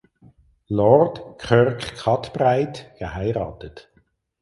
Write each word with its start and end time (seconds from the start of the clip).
Lord 0.69 1.37
Kirkcudbright 1.37 2.89
geheiratet. 2.97 3.91